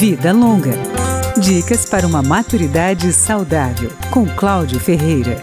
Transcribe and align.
Vida 0.00 0.32
Longa. 0.32 0.72
Dicas 1.36 1.84
para 1.84 2.06
uma 2.06 2.22
maturidade 2.22 3.12
saudável, 3.12 3.90
com 4.10 4.24
Cláudio 4.24 4.80
Ferreira. 4.80 5.42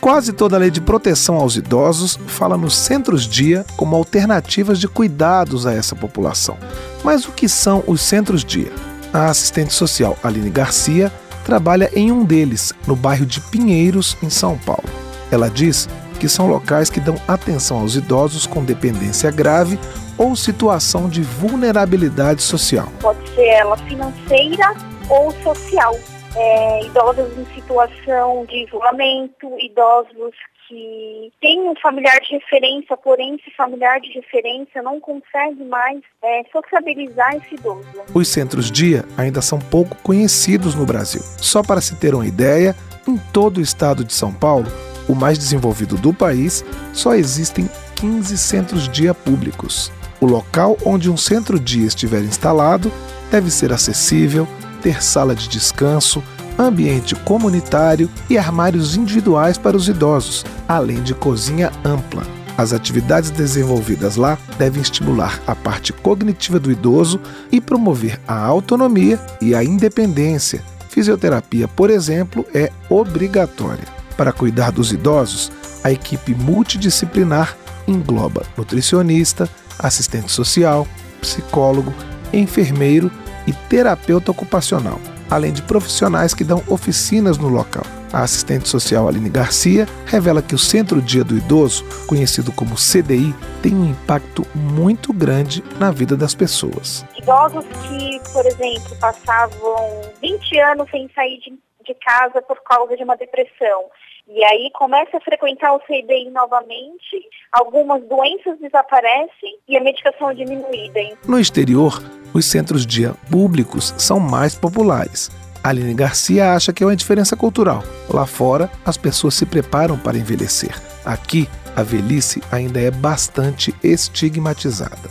Quase 0.00 0.32
toda 0.32 0.56
a 0.56 0.58
lei 0.58 0.70
de 0.70 0.80
proteção 0.80 1.36
aos 1.36 1.56
idosos 1.56 2.18
fala 2.26 2.58
nos 2.58 2.76
centros-dia 2.76 3.64
como 3.76 3.96
alternativas 3.96 4.78
de 4.78 4.86
cuidados 4.86 5.66
a 5.66 5.72
essa 5.72 5.96
população. 5.96 6.58
Mas 7.02 7.26
o 7.26 7.32
que 7.32 7.48
são 7.48 7.82
os 7.86 8.02
centros-dia? 8.02 8.72
A 9.12 9.30
assistente 9.30 9.72
social 9.72 10.18
Aline 10.22 10.50
Garcia 10.50 11.12
trabalha 11.44 11.90
em 11.94 12.12
um 12.12 12.24
deles, 12.24 12.74
no 12.86 12.94
bairro 12.96 13.24
de 13.24 13.40
Pinheiros, 13.40 14.14
em 14.22 14.28
São 14.28 14.58
Paulo. 14.58 14.90
Ela 15.30 15.48
diz 15.48 15.88
que 16.22 16.28
são 16.28 16.46
locais 16.46 16.88
que 16.88 17.00
dão 17.00 17.16
atenção 17.26 17.80
aos 17.80 17.96
idosos 17.96 18.46
com 18.46 18.64
dependência 18.64 19.28
grave 19.32 19.76
ou 20.16 20.36
situação 20.36 21.08
de 21.08 21.20
vulnerabilidade 21.20 22.42
social. 22.42 22.86
Pode 23.00 23.28
ser 23.30 23.44
ela 23.44 23.76
financeira 23.76 24.72
ou 25.10 25.32
social. 25.42 25.98
É, 26.36 26.84
idosos 26.84 27.26
em 27.36 27.44
situação 27.56 28.44
de 28.44 28.64
isolamento, 28.64 29.50
idosos 29.58 30.32
que 30.68 31.32
têm 31.40 31.68
um 31.68 31.74
familiar 31.82 32.20
de 32.20 32.34
referência, 32.36 32.96
porém 32.96 33.34
esse 33.34 33.52
familiar 33.56 34.00
de 34.00 34.12
referência 34.12 34.80
não 34.80 35.00
consegue 35.00 35.64
mais 35.64 35.98
é, 36.22 36.44
sociabilizar 36.52 37.34
esse 37.34 37.56
idoso. 37.56 37.84
Os 38.14 38.28
centros-dia 38.28 39.04
ainda 39.18 39.42
são 39.42 39.58
pouco 39.58 39.96
conhecidos 40.04 40.76
no 40.76 40.86
Brasil. 40.86 41.20
Só 41.38 41.64
para 41.64 41.80
se 41.80 41.96
ter 41.96 42.14
uma 42.14 42.28
ideia, 42.28 42.76
em 43.08 43.18
todo 43.32 43.58
o 43.58 43.60
estado 43.60 44.04
de 44.04 44.14
São 44.14 44.32
Paulo, 44.32 44.70
o 45.12 45.14
mais 45.16 45.38
desenvolvido 45.38 45.96
do 45.96 46.12
país, 46.12 46.64
só 46.92 47.14
existem 47.14 47.68
15 47.96 48.36
centros-dia 48.38 49.14
públicos. 49.14 49.92
O 50.20 50.26
local 50.26 50.76
onde 50.84 51.10
um 51.10 51.16
centro-dia 51.16 51.86
estiver 51.86 52.22
instalado 52.22 52.90
deve 53.30 53.50
ser 53.50 53.72
acessível, 53.72 54.46
ter 54.82 55.02
sala 55.02 55.34
de 55.34 55.48
descanso, 55.48 56.22
ambiente 56.58 57.14
comunitário 57.14 58.10
e 58.28 58.36
armários 58.36 58.96
individuais 58.96 59.58
para 59.58 59.76
os 59.76 59.88
idosos, 59.88 60.44
além 60.68 61.02
de 61.02 61.14
cozinha 61.14 61.70
ampla. 61.84 62.22
As 62.56 62.72
atividades 62.72 63.30
desenvolvidas 63.30 64.16
lá 64.16 64.38
devem 64.58 64.82
estimular 64.82 65.40
a 65.46 65.54
parte 65.54 65.92
cognitiva 65.92 66.58
do 66.58 66.70
idoso 66.70 67.20
e 67.50 67.60
promover 67.60 68.20
a 68.28 68.38
autonomia 68.38 69.18
e 69.40 69.54
a 69.54 69.64
independência. 69.64 70.62
Fisioterapia, 70.88 71.66
por 71.66 71.88
exemplo, 71.88 72.44
é 72.52 72.70
obrigatória. 72.90 74.01
Para 74.16 74.32
cuidar 74.32 74.70
dos 74.72 74.92
idosos, 74.92 75.50
a 75.82 75.90
equipe 75.90 76.34
multidisciplinar 76.34 77.56
engloba 77.86 78.42
nutricionista, 78.56 79.48
assistente 79.78 80.30
social, 80.30 80.86
psicólogo, 81.20 81.92
enfermeiro 82.32 83.10
e 83.46 83.52
terapeuta 83.52 84.30
ocupacional 84.30 85.00
além 85.32 85.50
de 85.50 85.62
profissionais 85.62 86.34
que 86.34 86.44
dão 86.44 86.62
oficinas 86.68 87.38
no 87.38 87.48
local. 87.48 87.84
A 88.12 88.20
assistente 88.20 88.68
social 88.68 89.08
Aline 89.08 89.30
Garcia 89.30 89.88
revela 90.04 90.42
que 90.42 90.54
o 90.54 90.58
Centro 90.58 91.00
Dia 91.00 91.24
do 91.24 91.34
Idoso, 91.34 91.82
conhecido 92.06 92.52
como 92.52 92.74
CDI, 92.74 93.34
tem 93.62 93.74
um 93.74 93.86
impacto 93.86 94.46
muito 94.54 95.10
grande 95.14 95.64
na 95.80 95.90
vida 95.90 96.14
das 96.14 96.34
pessoas. 96.34 97.06
Idosos 97.16 97.64
que, 97.64 98.20
por 98.30 98.44
exemplo, 98.44 98.94
passavam 99.00 100.02
20 100.20 100.58
anos 100.58 100.90
sem 100.90 101.08
sair 101.14 101.38
de, 101.38 101.58
de 101.82 101.94
casa 101.94 102.40
por 102.42 102.62
causa 102.62 102.96
de 102.96 103.04
uma 103.04 103.16
depressão. 103.16 103.90
E 104.28 104.42
aí 104.44 104.70
começa 104.74 105.16
a 105.16 105.20
frequentar 105.20 105.74
o 105.74 105.80
CDI 105.80 106.30
novamente, 106.30 107.28
algumas 107.52 108.02
doenças 108.04 108.58
desaparecem 108.60 109.58
e 109.68 109.76
a 109.76 109.80
medicação 109.82 110.30
é 110.30 110.34
diminuída. 110.34 111.00
No 111.26 111.38
exterior, 111.38 112.00
os 112.32 112.46
centros 112.46 112.86
dia 112.86 113.14
públicos 113.30 113.94
são 113.98 114.20
mais 114.20 114.54
populares. 114.54 115.30
Aline 115.62 115.94
Garcia 115.94 116.54
acha 116.54 116.72
que 116.72 116.82
é 116.82 116.86
uma 116.86 116.96
diferença 116.96 117.36
cultural. 117.36 117.82
Lá 118.08 118.26
fora, 118.26 118.70
as 118.84 118.96
pessoas 118.96 119.34
se 119.34 119.46
preparam 119.46 119.98
para 119.98 120.18
envelhecer. 120.18 120.74
Aqui, 121.04 121.48
a 121.76 121.82
velhice 121.82 122.42
ainda 122.50 122.80
é 122.80 122.90
bastante 122.90 123.74
estigmatizada. 123.82 125.08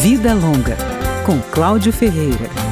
Vida 0.00 0.34
Longa, 0.34 0.76
com 1.24 1.40
Cláudio 1.52 1.92
Ferreira. 1.92 2.65